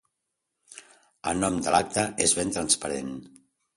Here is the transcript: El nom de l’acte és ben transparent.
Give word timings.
El 1.31 1.43
nom 1.43 1.59
de 1.67 1.73
l’acte 1.75 2.07
és 2.29 2.35
ben 2.41 2.55
transparent. 2.57 3.13